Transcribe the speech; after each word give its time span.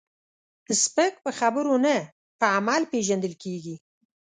سپک 0.83 1.13
په 1.25 1.31
خبرو 1.39 1.73
نه، 1.85 1.95
په 2.39 2.45
عمل 2.57 2.81
پیژندل 2.91 3.33
کېږي. 3.43 3.75